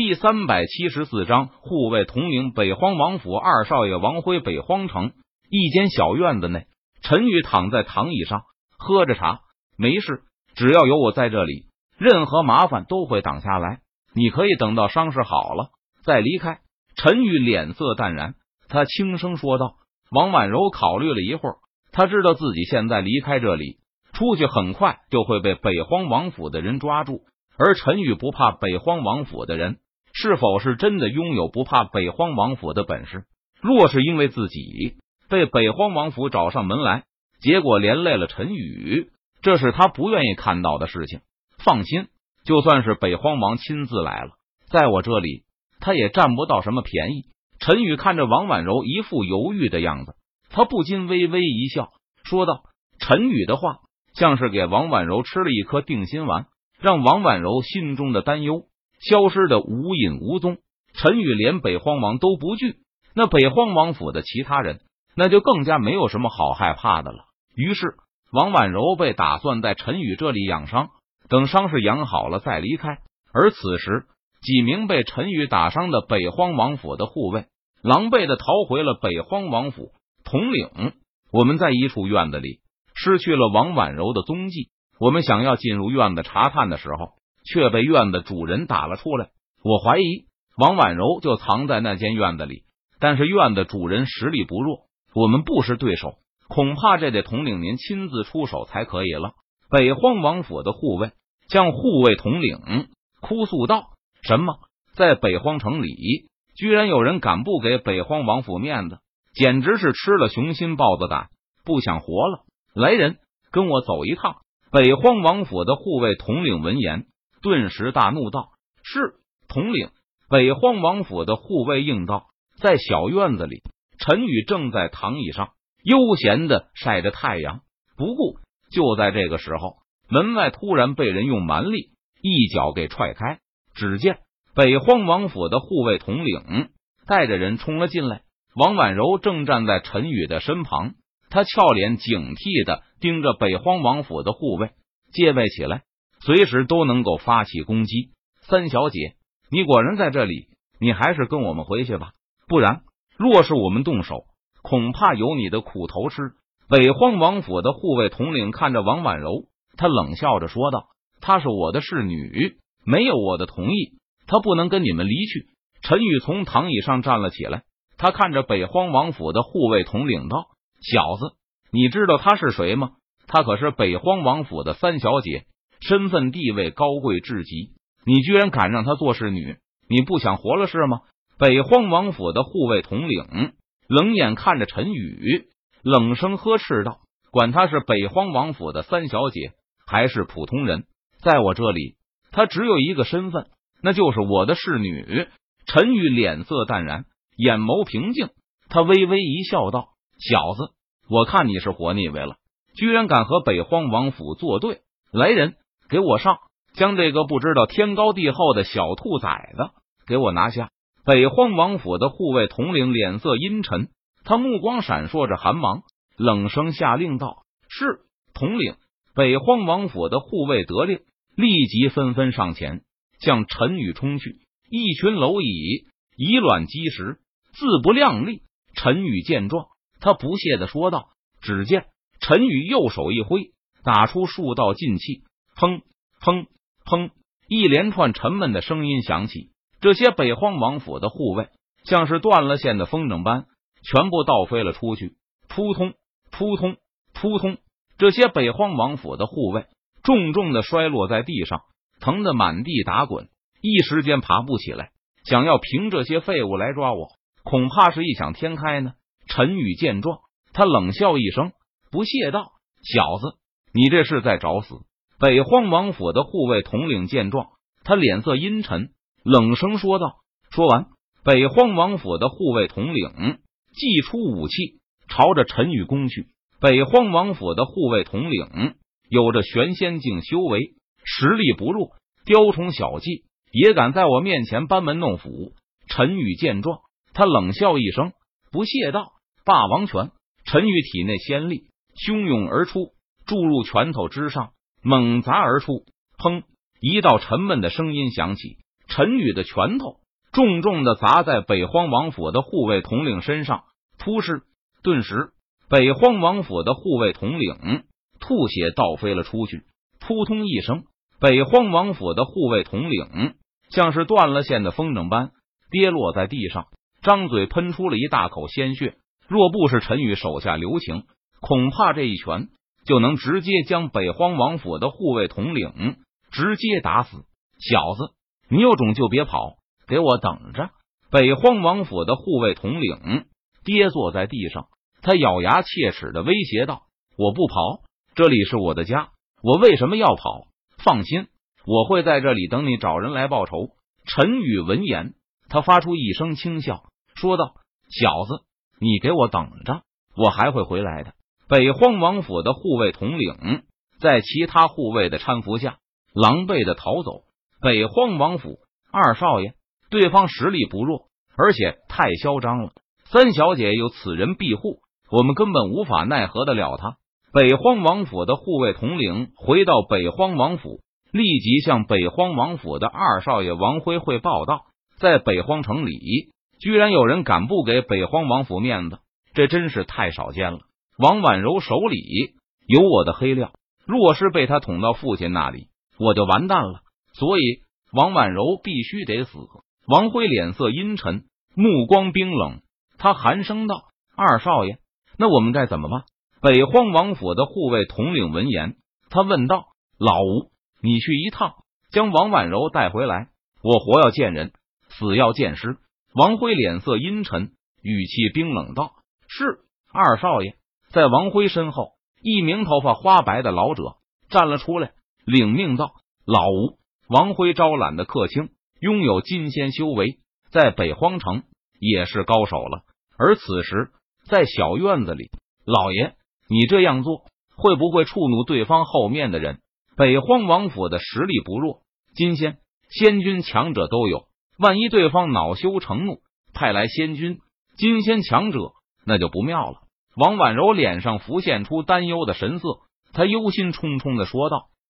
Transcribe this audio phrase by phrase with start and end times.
[0.00, 4.38] 第三百七十四章护卫统领北荒王府二少爷王辉。
[4.38, 5.10] 北荒城
[5.50, 6.68] 一间小院子内，
[7.02, 8.42] 陈宇躺在躺椅上
[8.78, 9.40] 喝着茶，
[9.76, 10.22] 没事，
[10.54, 11.64] 只要有我在这里，
[11.98, 13.80] 任何麻烦都会挡下来。
[14.14, 15.70] 你可以等到伤势好了
[16.04, 16.60] 再离开。
[16.94, 18.36] 陈宇脸色淡然，
[18.68, 19.74] 他轻声说道。
[20.12, 21.56] 王婉柔考虑了一会儿，
[21.90, 23.78] 他知道自己现在离开这里，
[24.12, 27.22] 出去很快就会被北荒王府的人抓住。
[27.58, 29.78] 而陈宇不怕北荒王府的人。
[30.12, 33.24] 是否是真的拥有不怕北荒王府的本事？
[33.60, 34.96] 若是因为自己
[35.28, 37.04] 被北荒王府找上门来，
[37.40, 39.10] 结果连累了陈宇，
[39.42, 41.20] 这是他不愿意看到的事情。
[41.64, 42.06] 放心，
[42.44, 44.30] 就算是北荒王亲自来了，
[44.70, 45.44] 在我这里
[45.80, 47.24] 他也占不到什么便宜。
[47.60, 50.14] 陈宇看着王婉柔一副犹豫的样子，
[50.50, 51.90] 他不禁微微一笑，
[52.22, 52.62] 说道
[53.00, 53.78] ：“陈宇的话
[54.14, 56.46] 像是给王婉柔吃了一颗定心丸，
[56.80, 58.62] 让王婉柔心中的担忧。”
[59.00, 60.58] 消失的无影无踪，
[60.94, 62.76] 陈宇连北荒王都不惧，
[63.14, 64.80] 那北荒王府的其他人
[65.14, 67.24] 那就更加没有什么好害怕的了。
[67.54, 67.94] 于是，
[68.32, 70.88] 王婉柔被打算在陈宇这里养伤，
[71.28, 72.98] 等伤势养好了再离开。
[73.32, 74.06] 而此时，
[74.42, 77.46] 几名被陈宇打伤的北荒王府的护卫
[77.82, 79.92] 狼狈的逃回了北荒王府。
[80.24, 80.92] 统领，
[81.32, 82.60] 我们在一处院子里
[82.94, 84.68] 失去了王婉柔的踪迹。
[85.00, 87.17] 我们想要进入院子查探的时候。
[87.52, 89.30] 却被院子主人打了出来。
[89.62, 92.64] 我怀疑王婉柔就藏在那间院子里，
[93.00, 96.14] 但是院子主人实力不弱，我们不是对手，
[96.48, 99.32] 恐怕这得统领您亲自出手才可以了。
[99.70, 101.12] 北荒王府的护卫
[101.48, 102.88] 向护卫统领
[103.20, 103.90] 哭诉道
[104.22, 104.54] ：“什么？
[104.94, 108.98] 在北荒城里，居然有人敢不给北荒王府面子？
[109.34, 111.28] 简直是吃了雄心豹子胆，
[111.64, 112.44] 不想活了！
[112.74, 113.18] 来人，
[113.52, 114.36] 跟我走一趟！”
[114.72, 117.06] 北荒王府的护卫统领闻言。
[117.42, 118.50] 顿时大怒道
[118.82, 119.14] ：“是
[119.48, 119.90] 统领。”
[120.30, 122.26] 北荒王府的护卫应道
[122.60, 123.62] ：“在小院子里，
[123.98, 127.60] 陈宇正在躺椅上悠闲的晒着太阳。
[127.96, 128.36] 不顾
[128.70, 129.76] 就在这个时候，
[130.10, 133.38] 门外突然被人用蛮力一脚给踹开。
[133.74, 134.18] 只见
[134.54, 136.68] 北荒王府的护卫统领
[137.06, 138.22] 带着人冲了进来。
[138.54, 140.94] 王婉柔正站在陈宇的身旁，
[141.30, 144.72] 他俏脸警惕的盯着北荒王府的护卫，
[145.12, 145.84] 戒备起来。
[146.20, 148.10] 随时都能够发起攻击。
[148.42, 149.16] 三小姐，
[149.50, 150.48] 你果然在这里，
[150.80, 152.12] 你还是跟我们回去吧，
[152.46, 152.82] 不然
[153.16, 154.24] 若是我们动手，
[154.62, 156.32] 恐怕有你的苦头吃。
[156.68, 159.44] 北荒王府的护卫统领看着王婉柔，
[159.76, 160.88] 他冷笑着说道
[161.20, 165.46] ：“她是我的侍女，没有我的同意，她不能跟你们离去。”
[165.80, 167.62] 陈宇从躺椅上站了起来，
[167.96, 170.46] 他看着北荒王府的护卫统领道
[170.82, 171.36] ：“小子，
[171.72, 172.90] 你知道她是谁吗？
[173.26, 175.44] 她可是北荒王府的三小姐。”
[175.80, 177.72] 身份地位高贵至极，
[178.04, 179.56] 你居然敢让她做侍女？
[179.88, 181.00] 你不想活了是吗？
[181.38, 183.52] 北荒王府的护卫统领
[183.88, 185.48] 冷眼看着陈宇，
[185.82, 187.00] 冷声呵斥道
[187.30, 189.52] ：“管她是北荒王府的三小姐，
[189.86, 190.84] 还是普通人，
[191.22, 191.96] 在我这里，
[192.32, 193.46] 她只有一个身份，
[193.82, 195.28] 那就是我的侍女。”
[195.70, 197.04] 陈宇脸色淡然，
[197.36, 198.30] 眼眸平静，
[198.70, 200.72] 他微微一笑，道：“小子，
[201.10, 202.36] 我看你是活腻歪了，
[202.74, 204.80] 居然敢和北荒王府作对！
[205.12, 205.56] 来人！”
[205.88, 206.38] 给我上！
[206.74, 209.70] 将这个不知道天高地厚的小兔崽子
[210.06, 210.70] 给我拿下！
[211.04, 213.88] 北荒王府的护卫统领脸色阴沉，
[214.24, 215.82] 他目光闪烁着寒芒，
[216.16, 218.00] 冷声下令道：“是
[218.34, 218.76] 统领！”
[219.16, 221.00] 北荒王府的护卫得令，
[221.34, 222.82] 立即纷纷上前
[223.18, 224.36] 向陈宇冲去。
[224.70, 227.18] 一群蝼蚁以卵击石，
[227.52, 228.42] 自不量力。
[228.74, 229.66] 陈宇见状，
[230.00, 231.08] 他不屑的说道
[231.40, 231.86] ：“只见
[232.20, 233.50] 陈宇右手一挥，
[233.82, 235.22] 打出数道劲气。”
[235.58, 235.82] 砰
[236.20, 236.46] 砰
[236.84, 237.10] 砰！
[237.48, 241.48] 一连串沉闷的声音响起，这些北荒王府的护卫
[241.82, 243.46] 像是断了线的风筝般，
[243.82, 245.16] 全部倒飞了出去。
[245.48, 245.94] 扑通
[246.30, 246.76] 扑通
[247.12, 247.58] 扑通！
[247.96, 249.66] 这些北荒王府的护卫
[250.04, 251.62] 重重的摔落在地上，
[252.00, 253.28] 疼得满地打滚，
[253.60, 254.90] 一时间爬不起来。
[255.24, 257.08] 想要凭这些废物来抓我，
[257.42, 258.92] 恐怕是异想天开呢。
[259.26, 260.20] 陈宇见状，
[260.52, 261.50] 他冷笑一声，
[261.90, 262.52] 不屑道
[262.84, 263.38] ：“小子，
[263.72, 264.76] 你这是在找死！”
[265.20, 267.48] 北荒王府的护卫统领见状，
[267.82, 268.90] 他脸色阴沉，
[269.24, 270.18] 冷声说道。
[270.50, 270.86] 说完，
[271.24, 273.38] 北荒王府的护卫统领
[273.74, 274.78] 祭出武器，
[275.08, 276.28] 朝着陈宇攻去。
[276.60, 278.74] 北荒王府的护卫统领
[279.08, 280.74] 有着玄仙境修为，
[281.04, 281.96] 实力不弱。
[282.24, 285.52] 雕虫小技也敢在我面前班门弄斧？
[285.88, 286.78] 陈宇见状，
[287.12, 288.12] 他冷笑一声，
[288.52, 289.12] 不屑道
[289.44, 290.12] ：“霸王拳！”
[290.46, 291.64] 陈宇体内仙力
[291.96, 292.92] 汹涌而出，
[293.26, 294.50] 注入拳头之上。
[294.88, 295.84] 猛砸而出，
[296.16, 296.44] 砰！
[296.80, 298.56] 一道沉闷的声音响起，
[298.88, 299.96] 陈宇的拳头
[300.32, 303.64] 重重的砸在北荒王府的护卫统领身上，
[303.98, 304.44] 突施，
[304.82, 305.32] 顿时
[305.68, 307.84] 北荒王府的护卫统领
[308.18, 309.64] 吐血倒飞了出去，
[310.00, 310.84] 扑通一声，
[311.20, 313.34] 北荒王府的护卫统领
[313.68, 315.32] 像是断了线的风筝般
[315.70, 316.68] 跌落在地上，
[317.02, 318.96] 张嘴喷出了一大口鲜血。
[319.28, 321.04] 若不是陈宇手下留情，
[321.42, 322.48] 恐怕这一拳
[322.88, 325.98] 就能直接将北荒王府的护卫统领
[326.30, 327.18] 直接打死。
[327.60, 328.14] 小子，
[328.48, 329.56] 你有种就别跑，
[329.86, 330.70] 给我等着！
[331.10, 333.26] 北荒王府的护卫统领
[333.62, 334.68] 跌坐在地上，
[335.02, 336.84] 他咬牙切齿的威胁道
[337.18, 337.82] ：“我不跑，
[338.14, 339.10] 这里是我的家，
[339.42, 340.46] 我为什么要跑？
[340.82, 341.26] 放心，
[341.66, 343.72] 我会在这里等你找人来报仇。”
[344.08, 345.12] 陈宇闻言，
[345.50, 347.52] 他发出一声轻笑，说道
[348.00, 348.44] ：“小子。”
[348.80, 349.82] 你给我等着，
[350.16, 351.12] 我还会回来的。
[351.48, 353.62] 北荒王府的护卫统领
[354.00, 355.78] 在其他护卫的搀扶下，
[356.12, 357.22] 狼狈的逃走。
[357.62, 358.58] 北荒王府
[358.92, 359.54] 二少爷，
[359.88, 361.06] 对方实力不弱，
[361.38, 362.72] 而且太嚣张了。
[363.06, 364.80] 三小姐有此人庇护，
[365.10, 366.96] 我们根本无法奈何得了他。
[367.32, 370.80] 北荒王府的护卫统领回到北荒王府，
[371.12, 374.66] 立即向北荒王府的二少爷王辉会报道，
[374.98, 376.34] 在北荒城里。
[376.60, 378.98] 居然有人敢不给北荒王府面子，
[379.32, 380.58] 这真是太少见了。
[380.98, 382.34] 王婉柔手里
[382.66, 383.52] 有我的黑料，
[383.86, 386.80] 若是被他捅到父亲那里，我就完蛋了。
[387.12, 387.62] 所以
[387.92, 389.38] 王婉柔必须得死。
[389.86, 391.22] 王辉脸色阴沉，
[391.54, 392.62] 目光冰冷，
[392.98, 393.84] 他寒声道
[394.16, 394.78] ：“二少爷，
[395.16, 396.02] 那我们该怎么办？”
[396.42, 398.76] 北荒王府的护卫统领闻言，
[399.08, 399.66] 他问道
[399.98, 400.50] ：“老吴，
[400.82, 401.54] 你去一趟，
[401.92, 403.28] 将王婉柔带回来。
[403.62, 404.52] 我活要见人，
[404.88, 405.76] 死要见尸。”
[406.12, 407.52] 王辉脸色阴沉，
[407.82, 408.94] 语气冰冷道
[409.28, 409.60] ：“是
[409.92, 410.56] 二少爷。”
[410.90, 411.92] 在王辉身后，
[412.22, 413.96] 一名头发花白的老者
[414.28, 414.92] 站了出来，
[415.24, 415.92] 领命道
[416.26, 418.50] ：“老吴，王辉招揽的客卿，
[418.80, 420.18] 拥有金仙修为，
[420.50, 421.42] 在北荒城
[421.78, 422.82] 也是高手了。
[423.18, 423.90] 而此时
[424.28, 425.30] 在小院子里，
[425.64, 426.14] 老爷，
[426.48, 427.24] 你这样做
[427.56, 429.60] 会不会触怒对方后面的人？
[429.96, 431.80] 北荒王府的实力不弱，
[432.14, 432.58] 金仙、
[432.88, 434.26] 仙君强者都有。”
[434.58, 436.20] 万一对方恼羞成怒，
[436.52, 437.38] 派来仙君、
[437.76, 438.72] 金仙强者，
[439.06, 439.82] 那就不妙了。
[440.18, 442.80] 王婉柔脸上浮现出担忧的神色，
[443.12, 444.66] 她忧心忡忡的说道：“